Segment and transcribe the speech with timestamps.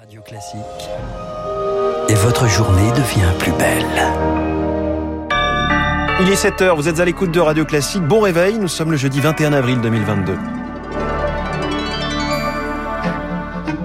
[0.00, 0.60] Radio Classique.
[2.08, 3.84] Et votre journée devient plus belle.
[6.22, 8.02] Il est 7h, vous êtes à l'écoute de Radio Classique.
[8.04, 10.38] Bon réveil, nous sommes le jeudi 21 avril 2022.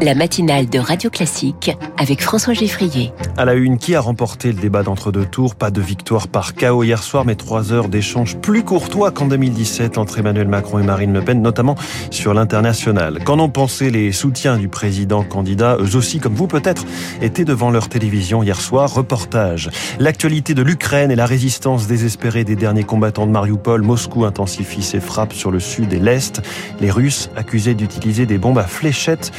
[0.01, 3.13] La matinale de Radio Classique avec François Geffrier.
[3.37, 6.83] À la une, qui a remporté le débat d'entre-deux tours Pas de victoire par chaos
[6.83, 11.13] hier soir, mais trois heures d'échange plus courtois qu'en 2017 entre Emmanuel Macron et Marine
[11.13, 11.75] Le Pen, notamment
[12.11, 13.23] sur l'international.
[13.23, 15.77] Qu'en ont pensé les soutiens du président candidat?
[15.79, 16.83] Eux aussi, comme vous peut-être,
[17.21, 18.93] étaient devant leur télévision hier soir.
[18.93, 19.69] Reportage.
[19.99, 23.81] L'actualité de l'Ukraine et la résistance désespérée des derniers combattants de Mariupol.
[23.81, 26.41] Moscou intensifie ses frappes sur le sud et l'est.
[26.81, 29.31] Les Russes accusés d'utiliser des bombes à fléchettes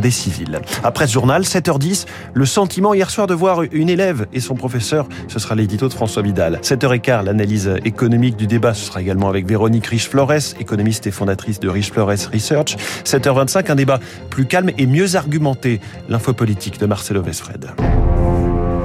[0.00, 0.60] des civils.
[0.82, 5.08] Après ce journal, 7h10, le sentiment hier soir de voir une élève et son professeur,
[5.28, 6.58] ce sera l'édito de François Vidal.
[6.62, 11.68] 7h15, l'analyse économique du débat, ce sera également avec Véronique Riche-Flores, économiste et fondatrice de
[11.68, 12.76] Riche-Flores Research.
[13.04, 17.70] 7h25, un débat plus calme et mieux argumenté, l'info politique de Marcelo Vesfred.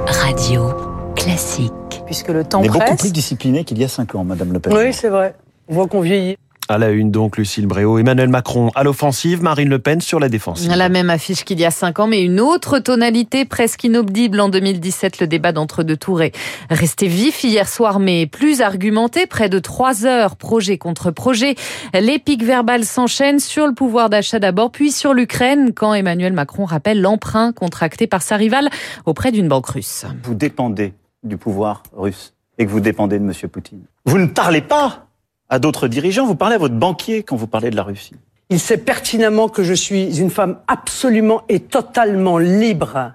[0.07, 0.73] Radio
[1.15, 1.71] classique.
[2.05, 2.81] Puisque le temps On est presse.
[2.89, 4.73] beaucoup plus discipliné qu'il y a 5 ans, Madame Le Pen.
[4.75, 5.35] Oui, c'est vrai.
[5.67, 6.37] On voit qu'on vieillit.
[6.71, 10.29] À la une donc, Lucille Bréau, Emmanuel Macron à l'offensive, Marine Le Pen sur la
[10.29, 10.71] défensive.
[10.71, 14.49] La même affiche qu'il y a cinq ans, mais une autre tonalité presque inaudible en
[14.49, 15.19] 2017.
[15.19, 16.31] Le débat d'entre deux tours est
[16.69, 19.25] resté vif hier soir, mais plus argumenté.
[19.25, 21.55] Près de trois heures, projet contre projet.
[21.99, 26.65] Les pics verbales s'enchaînent sur le pouvoir d'achat d'abord, puis sur l'Ukraine, quand Emmanuel Macron
[26.65, 28.69] rappelle l'emprunt contracté par sa rivale
[29.07, 30.05] auprès d'une banque russe.
[30.21, 33.33] Vous dépendez du pouvoir russe et que vous dépendez de M.
[33.51, 33.81] Poutine.
[34.05, 35.08] Vous ne parlez pas
[35.49, 38.13] à d'autres dirigeants, vous parlez à votre banquier quand vous parlez de la Russie.
[38.49, 43.11] Il sait pertinemment que je suis une femme absolument et totalement libre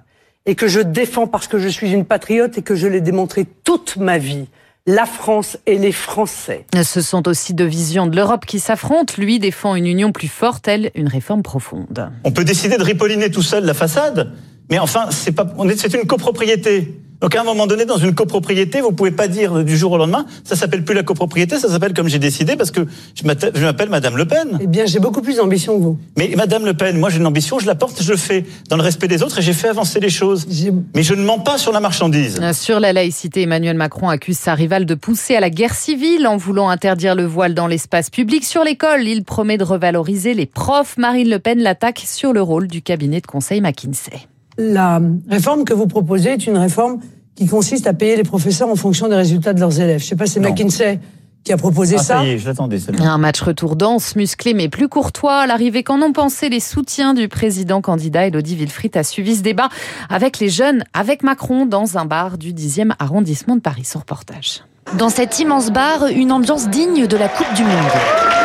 [0.47, 3.47] et que je défends parce que je suis une patriote et que je l'ai démontré
[3.65, 4.47] toute ma vie.
[4.87, 6.67] La France et les Français.
[6.83, 9.15] Ce sont aussi deux visions de l'Europe qui s'affrontent.
[9.17, 12.11] Lui défend une union plus forte, elle, une réforme profonde.
[12.23, 14.33] On peut décider de ripolliner tout seul la façade,
[14.71, 17.01] mais enfin, c'est pas, on est, c'est une copropriété.
[17.25, 19.97] Donc à un moment donné, dans une copropriété, vous pouvez pas dire du jour au
[19.97, 22.83] lendemain, ça s'appelle plus la copropriété, ça s'appelle comme j'ai décidé parce que
[23.15, 24.59] je m'appelle Madame Le Pen.
[24.61, 25.99] Eh bien, j'ai beaucoup plus d'ambition que vous.
[26.19, 28.77] Mais Madame Le Pen, moi j'ai une ambition, je la porte, je le fais dans
[28.77, 30.47] le respect des autres et j'ai fait avancer les choses.
[30.95, 32.43] Mais je ne mens pas sur la marchandise.
[32.53, 36.37] Sur la laïcité, Emmanuel Macron accuse sa rivale de pousser à la guerre civile en
[36.37, 38.45] voulant interdire le voile dans l'espace public.
[38.45, 40.99] Sur l'école, il promet de revaloriser les profs.
[40.99, 44.29] Marine Le Pen l'attaque sur le rôle du cabinet de conseil McKinsey.
[44.57, 47.01] La réforme que vous proposez est une réforme
[47.35, 50.01] qui consiste à payer les professeurs en fonction des résultats de leurs élèves.
[50.01, 50.41] Je sais pas, c'est.
[50.41, 51.01] McKinsey
[51.43, 52.17] qui a proposé Ah, ça.
[52.19, 52.79] ça y est, je l'attendais.
[53.01, 55.41] Un match retour dense, musclé mais plus courtois.
[55.41, 59.43] À l'arrivée, qu'en ont pensé les soutiens du président candidat Elodie Wilfried a suivi ce
[59.43, 59.69] débat
[60.09, 63.85] avec les jeunes, avec Macron, dans un bar du 10e arrondissement de Paris.
[63.85, 64.63] Son reportage.
[64.97, 68.44] Dans cet immense bar, une ambiance digne de la Coupe du Monde.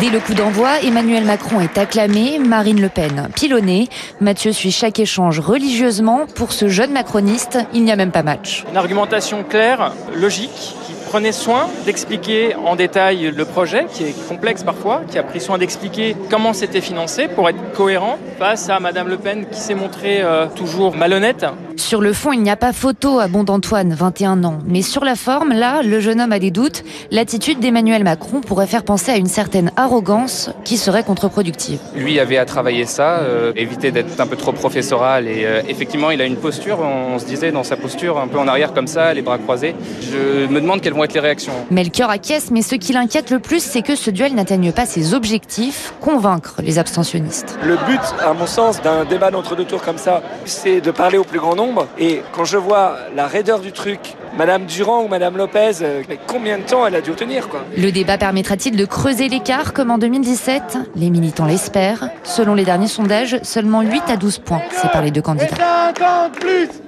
[0.00, 3.88] Dès le coup d'envoi, Emmanuel Macron est acclamé, Marine Le Pen pilonnée.
[4.20, 6.26] Mathieu suit chaque échange religieusement.
[6.34, 8.64] Pour ce jeune macroniste, il n'y a même pas match.
[8.70, 14.62] Une argumentation claire, logique, qui prenait soin d'expliquer en détail le projet, qui est complexe
[14.62, 19.08] parfois, qui a pris soin d'expliquer comment c'était financé pour être cohérent face à Madame
[19.08, 21.44] Le Pen qui s'est montrée euh, toujours malhonnête.
[21.82, 24.60] Sur le fond, il n'y a pas photo à Bon d'Antoine, 21 ans.
[24.66, 26.84] Mais sur la forme, là, le jeune homme a des doutes.
[27.10, 31.80] L'attitude d'Emmanuel Macron pourrait faire penser à une certaine arrogance qui serait contre-productive.
[31.96, 36.12] Lui avait à travailler ça, euh, éviter d'être un peu trop professoral et euh, effectivement
[36.12, 38.86] il a une posture, on se disait dans sa posture un peu en arrière comme
[38.86, 39.74] ça, les bras croisés.
[40.00, 41.52] Je me demande quelles vont être les réactions.
[41.72, 45.14] Melchior acquiesce, mais ce qui l'inquiète le plus, c'est que ce duel n'atteigne pas ses
[45.14, 47.58] objectifs, convaincre les abstentionnistes.
[47.64, 51.18] Le but, à mon sens, d'un débat d'entre deux tours comme ça, c'est de parler
[51.18, 51.71] au plus grand nombre.
[51.98, 56.18] Et quand je vois la raideur du truc, Madame Durand ou Madame Lopez, euh, mais
[56.26, 57.64] combien de temps elle a dû tenir, quoi?
[57.76, 62.08] Le débat permettra-t-il de creuser l'écart comme en 2017 Les militants l'espèrent.
[62.22, 65.56] Selon les derniers sondages, seulement 8 à 12 points séparent les deux candidats.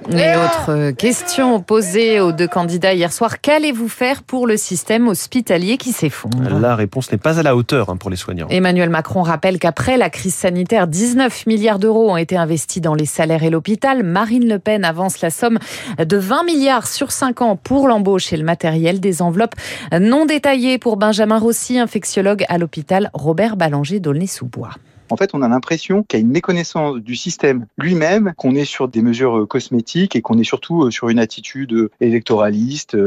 [0.09, 5.77] Et autre question posée aux deux candidats hier soir, qu'allez-vous faire pour le système hospitalier
[5.77, 6.59] qui s'effondre?
[6.59, 8.47] La réponse n'est pas à la hauteur hein, pour les soignants.
[8.49, 13.05] Emmanuel Macron rappelle qu'après la crise sanitaire, 19 milliards d'euros ont été investis dans les
[13.05, 14.03] salaires et l'hôpital.
[14.03, 15.59] Marine Le Pen avance la somme
[15.99, 18.99] de 20 milliards sur 5 pour l'embauche et le matériel.
[18.99, 19.55] Des enveloppes
[19.99, 24.71] non détaillées pour Benjamin Rossi, infectiologue à l'hôpital Robert Ballanger d'Aulnay-sous-Bois.
[25.09, 28.65] En fait, on a l'impression qu'il y a une méconnaissance du système lui-même, qu'on est
[28.65, 32.97] sur des mesures euh, cosmétiques et qu'on est surtout euh, sur une attitude euh, électoraliste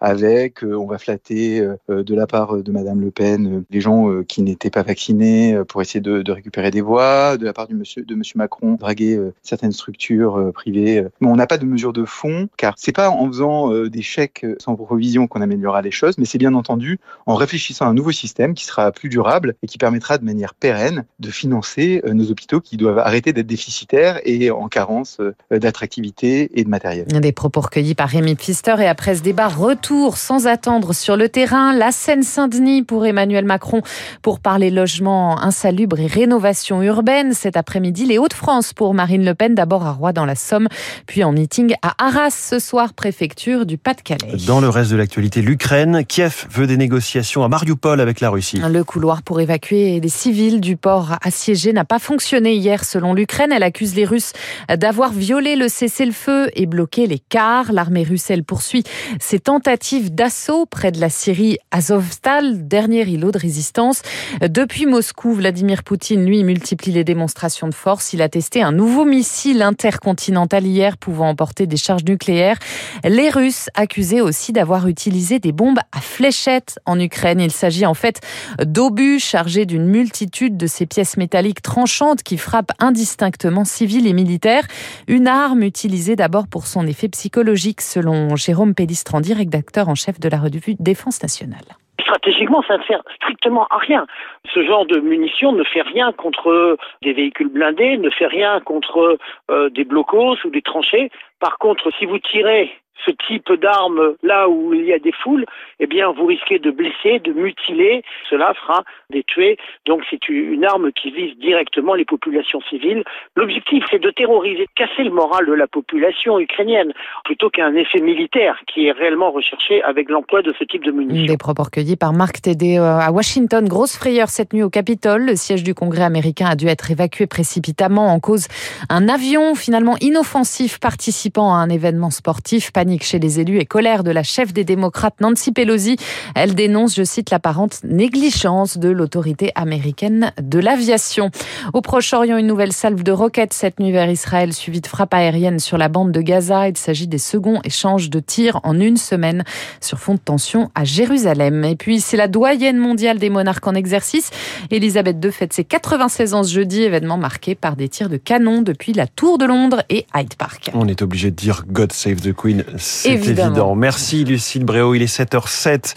[0.00, 4.70] avec on va flatter de la part de Madame Le Pen les gens qui n'étaient
[4.70, 8.04] pas vaccinés pour essayer de, récupérer des voix, de la part de Monsieur
[8.36, 11.06] Macron draguer certaines structures privées.
[11.20, 14.46] Mais on n'a pas de mesure de fond, car c'est pas en faisant des chèques
[14.58, 18.12] sans provision qu'on améliorera les choses, mais c'est bien entendu en réfléchissant à un nouveau
[18.12, 22.30] système qui sera plus durable et qui permettra de manière pérenne de financer financer nos
[22.30, 25.18] hôpitaux qui doivent arrêter d'être déficitaires et en carence
[25.50, 27.06] d'attractivité et de matériel.
[27.06, 31.30] Des propos recueillis par Rémi Pfister et après ce débat, retour sans attendre sur le
[31.30, 33.80] terrain, la Seine-Saint-Denis pour Emmanuel Macron
[34.20, 37.32] pour parler logement insalubre et rénovation urbaine.
[37.32, 40.68] Cet après-midi, les Hauts-de-France pour Marine Le Pen, d'abord à Roy dans la Somme,
[41.06, 44.36] puis en meeting à Arras ce soir, préfecture du Pas-de-Calais.
[44.46, 48.60] Dans le reste de l'actualité, l'Ukraine, Kiev veut des négociations à Mariupol avec la Russie.
[48.68, 53.52] Le couloir pour évacuer des civils du port assiégé n'a pas fonctionné hier selon l'Ukraine.
[53.52, 54.32] Elle accuse les Russes
[54.68, 57.70] d'avoir violé le cessez-le-feu et bloqué les cars.
[57.70, 58.82] L'armée russe, elle poursuit
[59.20, 64.02] ses tentatives d'assaut près de la Syrie Azovstal, dernier îlot de résistance.
[64.40, 68.12] Depuis Moscou, Vladimir Poutine, lui, multiplie les démonstrations de force.
[68.12, 72.58] Il a testé un nouveau missile intercontinental hier pouvant emporter des charges nucléaires.
[73.04, 77.38] Les Russes accusés aussi d'avoir utilisé des bombes à fléchettes en Ukraine.
[77.40, 78.20] Il s'agit en fait
[78.60, 81.27] d'obus chargés d'une multitude de ces pièces métalliques
[81.62, 84.64] tranchantes qui frappent indistinctement civils et militaires.
[85.06, 90.28] Une arme utilisée d'abord pour son effet psychologique, selon Jérôme Pellistrandi, rédacteur en chef de
[90.28, 91.64] la revue Défense nationale
[92.08, 94.06] stratégiquement, ça ne sert strictement à rien.
[94.54, 99.18] Ce genre de munitions ne fait rien contre des véhicules blindés, ne fait rien contre
[99.50, 101.10] euh, des blocos ou des tranchées.
[101.38, 102.72] Par contre, si vous tirez
[103.04, 105.44] ce type d'arme là où il y a des foules,
[105.80, 108.02] eh bien, vous risquez de blesser, de mutiler.
[108.28, 109.56] Cela fera des tués.
[109.86, 113.04] Donc, c'est une arme qui vise directement les populations civiles.
[113.36, 116.92] L'objectif, c'est de terroriser, de casser le moral de la population ukrainienne,
[117.24, 121.26] plutôt qu'un effet militaire qui est réellement recherché avec l'emploi de ce type de munitions.
[121.26, 123.66] Des propos recueillis par Marc Tédé euh, à Washington.
[123.68, 125.26] Grosse frayeur cette nuit au Capitole.
[125.26, 128.48] Le siège du Congrès américain a dû être évacué précipitamment en cause
[128.88, 134.10] un avion finalement inoffensif participant à un événement sportif chez les élus et colère de
[134.10, 135.96] la chef des démocrates Nancy Pelosi.
[136.34, 141.30] Elle dénonce, je cite, l'apparente négligence de l'autorité américaine de l'aviation.
[141.74, 145.58] Au Proche-Orient, une nouvelle salve de roquettes cette nuit vers Israël, suivie de frappes aériennes
[145.58, 146.68] sur la bande de Gaza.
[146.68, 149.44] Il s'agit des seconds échanges de tirs en une semaine
[149.80, 151.64] sur fond de tension à Jérusalem.
[151.64, 154.30] Et puis, c'est la doyenne mondiale des monarques en exercice.
[154.70, 158.62] Elisabeth II fête ses 96 ans ce jeudi, événement marqué par des tirs de canon
[158.62, 160.70] depuis la Tour de Londres et Hyde Park.
[160.74, 163.74] On est obligé de dire God Save the Queen c'est évident.
[163.74, 165.94] Merci Lucille Bréau, il est 7h07.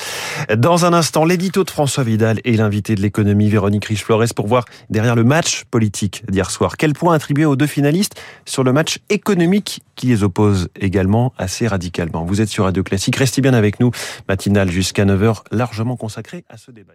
[0.58, 4.66] Dans un instant, l'édito de François Vidal et l'invité de l'économie Véronique Riche-Flores pour voir
[4.90, 6.78] derrière le match politique d'hier soir.
[6.78, 11.68] Quel point attribuer aux deux finalistes sur le match économique qui les oppose également assez
[11.68, 13.92] radicalement Vous êtes sur Radio Classique, restez bien avec nous.
[14.28, 16.94] Matinale jusqu'à 9h, largement consacrée à ce débat.